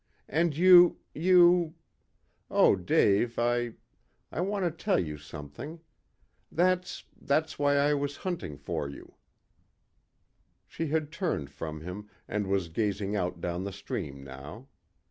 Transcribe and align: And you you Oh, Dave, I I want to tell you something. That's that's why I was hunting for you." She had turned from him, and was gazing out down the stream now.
And 0.27 0.57
you 0.57 0.97
you 1.13 1.75
Oh, 2.49 2.75
Dave, 2.75 3.37
I 3.37 3.73
I 4.31 4.41
want 4.41 4.65
to 4.65 4.71
tell 4.71 4.97
you 4.99 5.19
something. 5.19 5.79
That's 6.51 7.03
that's 7.15 7.59
why 7.59 7.75
I 7.75 7.93
was 7.93 8.17
hunting 8.25 8.57
for 8.57 8.89
you." 8.89 9.13
She 10.65 10.87
had 10.87 11.11
turned 11.11 11.51
from 11.51 11.81
him, 11.81 12.09
and 12.27 12.47
was 12.47 12.69
gazing 12.69 13.15
out 13.15 13.41
down 13.41 13.63
the 13.63 13.71
stream 13.71 14.23
now. 14.23 14.69